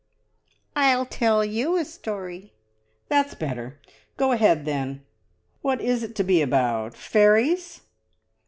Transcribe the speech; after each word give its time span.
"I'll 0.75 1.05
tell 1.05 1.45
you 1.45 1.75
a 1.77 1.85
story!" 1.85 2.53
"That's 3.07 3.35
better. 3.35 3.79
Go 4.17 4.31
ahead, 4.31 4.65
then. 4.65 5.05
What 5.61 5.79
is 5.79 6.01
it 6.01 6.15
to 6.15 6.23
be 6.23 6.41
about? 6.41 6.95
Fairies?" 6.95 7.81